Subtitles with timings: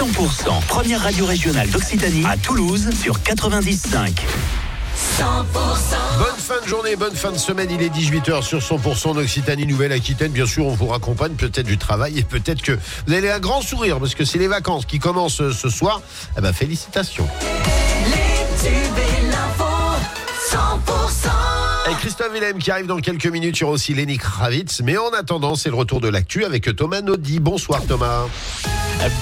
[0.00, 4.12] 100%, première radio régionale d'Occitanie à Toulouse sur 90.5.
[4.96, 5.24] 100%
[6.18, 7.68] Bonne fin de journée, bonne fin de semaine.
[7.70, 10.32] Il est 18h sur 100% d'Occitanie Nouvelle-Aquitaine.
[10.32, 13.60] Bien sûr, on vous raccompagne peut-être du travail et peut-être que vous avez un grand
[13.60, 16.00] sourire parce que c'est les vacances qui commencent euh, ce soir.
[16.38, 17.28] Eh ben, félicitations.
[18.06, 19.64] Les tubes et l'info
[20.50, 23.58] 100% Et Christophe Willem qui arrive dans quelques minutes.
[23.58, 24.80] Il y aura aussi Lenny Kravitz.
[24.82, 27.38] Mais en attendant, c'est le retour de l'actu avec Thomas Naudy.
[27.38, 28.28] Bonsoir Thomas.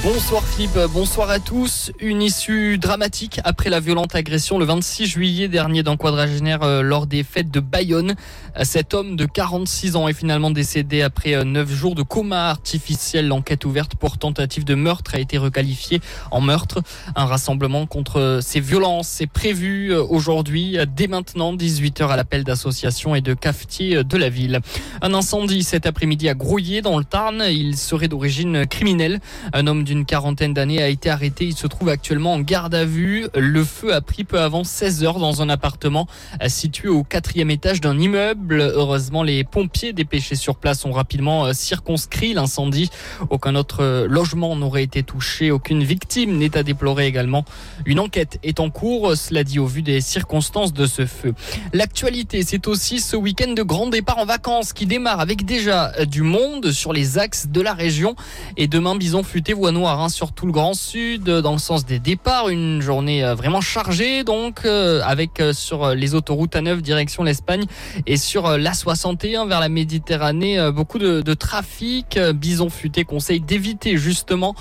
[0.02, 1.93] Bonsoir Philippe, bonsoir à tous.
[2.00, 7.07] Une issue dramatique après la violente agression le 26 juillet dernier dans Quadragénaire euh, lors
[7.07, 8.17] des fêtes de Bayonne.
[8.56, 13.29] Euh, Cet homme de 46 ans est finalement décédé après 9 jours de coma artificiel.
[13.29, 16.00] L'enquête ouverte pour tentative de meurtre a été requalifiée
[16.32, 16.81] en meurtre.
[17.14, 23.14] Un rassemblement contre ces violences est prévu euh, aujourd'hui dès maintenant 18h à l'appel d'associations
[23.14, 24.58] et de cafetiers de la ville.
[25.03, 27.45] Un incendie cet après-midi à Grouillé dans le Tarn.
[27.48, 29.20] Il serait d'origine criminelle.
[29.68, 31.45] Homme d'une quarantaine d'années a été arrêté.
[31.45, 33.29] Il se trouve actuellement en garde à vue.
[33.34, 36.09] Le feu a pris peu avant 16 heures dans un appartement
[36.42, 38.61] euh, situé au quatrième étage d'un immeuble.
[38.61, 42.91] Heureusement, les pompiers dépêchés sur place ont rapidement euh, circonscrit l'incendie.
[43.31, 45.51] Aucun autre euh, logement n'aurait été touché.
[45.51, 47.45] Aucune victime n'est à déplorer également.
[47.87, 49.17] Une enquête est en cours.
[49.17, 51.35] Cela dit au vu des circonstances de ce feu.
[51.73, 56.05] L'actualité, c'est aussi ce week-end de grand départ en vacances qui démarre avec déjà euh,
[56.05, 58.14] du monde sur les axes de la région.
[58.57, 61.59] Et demain, Bison Futé voie noire hein, sur tout le Grand Sud euh, dans le
[61.59, 62.48] sens des départs.
[62.48, 67.64] Une journée euh, vraiment chargée donc euh, avec sur les autoroutes à 9 direction l'Espagne
[68.06, 72.19] et sur euh, l'A61 vers la Méditerranée beaucoup de, trafic.
[72.34, 74.55] Bison Futé conseille d'éviter justement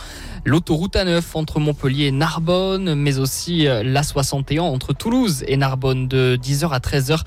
[0.48, 6.40] l'autoroute A9 entre Montpellier et Narbonne, mais aussi euh, l'A61 entre Toulouse et Narbonne de
[6.42, 7.20] 10h à 13h.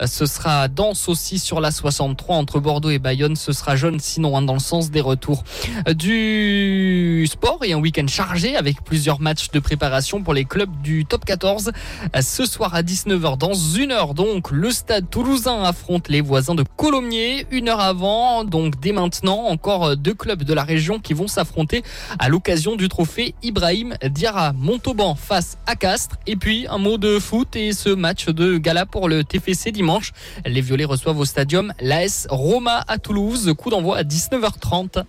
[0.00, 3.34] Euh, Ce sera dense aussi sur l'A63 entre Bordeaux et Bayonne.
[3.34, 5.42] Ce sera jaune sinon hein, dans le sens des retours.
[5.88, 10.70] Euh, Du sport et un week-end chargé avec plusieurs matchs de préparation pour les clubs
[10.80, 11.72] du top 14.
[12.14, 16.54] Euh, Ce soir à 19h, dans une heure donc, le stade toulousain affronte les voisins
[16.54, 17.44] de Colomiers.
[17.50, 21.82] Une heure avant, donc dès maintenant, encore deux clubs de la région qui vont s'affronter
[22.20, 24.52] à l'occasion du trophée Ibrahim Diarra.
[24.52, 26.16] Montauban face à Castres.
[26.26, 30.12] Et puis un mot de foot et ce match de gala pour le TFC dimanche.
[30.44, 33.54] Les Violets reçoivent au stadium l'AS Roma à Toulouse.
[33.56, 35.04] Coup d'envoi à 19h30.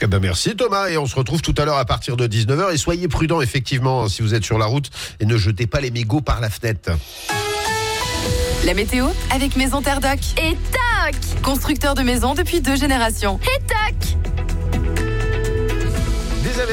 [0.00, 2.72] Eh ben merci Thomas et on se retrouve tout à l'heure à partir de 19h
[2.72, 5.80] et soyez prudents effectivement hein, si vous êtes sur la route et ne jetez pas
[5.80, 6.92] les mégots par la fenêtre.
[8.64, 10.18] La météo avec Maison Terre Doc.
[10.36, 13.40] Et tac Constructeur de maisons depuis deux générations.
[13.42, 14.17] Et tac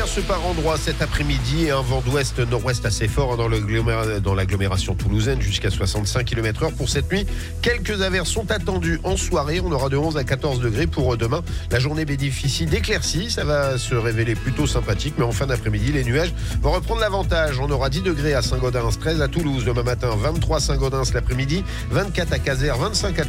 [0.05, 4.35] averses par endroits cet après-midi et un vent d'ouest nord-ouest assez fort dans l'aggloméra- dans
[4.35, 7.25] l'agglomération toulousaine jusqu'à 65 km heure pour cette nuit.
[7.63, 9.61] Quelques averses sont attendues en soirée.
[9.61, 11.41] On aura de 11 à 14 degrés pour euh, demain.
[11.71, 13.31] La journée bénéficie d'éclaircies.
[13.31, 17.59] Ça va se révéler plutôt sympathique, mais en fin d'après-midi, les nuages vont reprendre l'avantage.
[17.59, 21.63] On aura 10 degrés à Saint-Gaudens, 13 à Toulouse demain matin, 23 à Saint-Gaudens l'après-midi,
[21.89, 23.25] 24 à Caser, 25 à